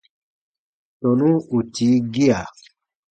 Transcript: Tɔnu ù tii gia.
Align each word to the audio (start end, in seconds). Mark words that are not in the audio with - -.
Tɔnu 0.99 1.29
ù 1.55 1.57
tii 1.73 1.97
gia. 2.13 2.39